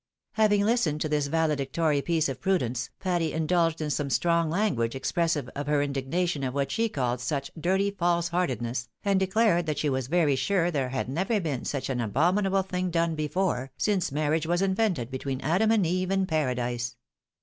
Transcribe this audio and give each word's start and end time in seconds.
Having 0.31 0.63
listened 0.65 0.99
to 1.01 1.09
this 1.09 1.27
valedictory 1.27 2.01
piece 2.01 2.27
of 2.27 2.41
prudence, 2.41 2.89
Patty 2.99 3.31
indulged 3.33 3.81
in 3.81 3.91
some 3.91 4.09
strong 4.09 4.49
language 4.49 4.95
expressive 4.95 5.47
of 5.49 5.67
290' 5.67 5.67
THE 5.67 5.67
WIDOW 5.67 5.75
MARRIED. 5.75 5.95
lier 5.95 6.01
indignation 6.01 6.43
of 6.47 6.53
what 6.55 6.71
she 6.71 6.89
called 6.89 7.21
such" 7.21 7.51
dirty 7.61 7.91
false 7.91 8.29
heartedness," 8.29 8.89
and 9.05 9.19
declared 9.19 9.67
that 9.67 9.77
she 9.77 9.91
was 9.91 10.07
very 10.07 10.35
sure 10.35 10.71
there 10.71 10.89
never 11.07 11.33
had 11.35 11.43
been 11.43 11.65
such 11.65 11.87
an 11.87 12.01
abominable 12.01 12.63
tiling 12.63 12.89
done 12.89 13.13
before, 13.13 13.69
since 13.77 14.11
marriage 14.11 14.47
was 14.47 14.63
invented 14.63 15.11
between 15.11 15.39
Adam 15.41 15.69
and 15.69 15.85
Eve 15.85 16.09
in 16.09 16.25
Paradise. 16.25 16.95